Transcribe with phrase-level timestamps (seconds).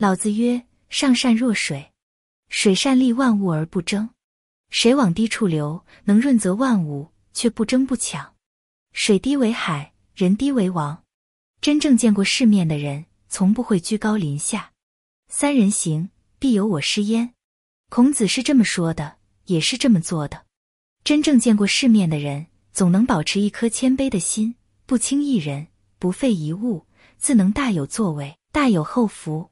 [0.00, 1.90] 老子曰上善若水
[2.50, 4.08] 水善利万物而不争。
[4.70, 8.36] 水往低处流能润泽万物却不争不抢。
[8.92, 11.02] 水低为海人低为王。
[11.60, 14.70] 真正见过世面的人从不会居高临下。
[15.26, 17.34] 三人行必有我师焉。
[17.90, 20.46] 孔子是这么说的也是这么做的。
[21.02, 24.54] 真正见过世面的人总能保持一颗谦卑的心
[24.86, 25.66] 不轻一人
[25.98, 26.86] 不废一物
[27.16, 29.50] 自能大有作为大有后福